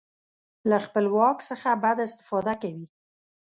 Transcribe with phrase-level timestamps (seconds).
[0.69, 2.87] له خپل واک څخه بده استفاده کوي.